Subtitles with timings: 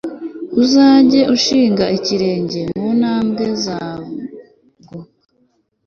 [0.61, 4.19] uzajye ushinga ikirenge mu ntambwe zabwo